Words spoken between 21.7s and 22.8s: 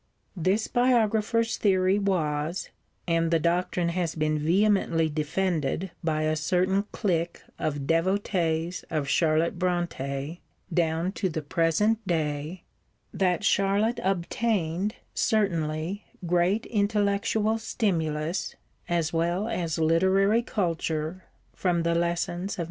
the lessons of M.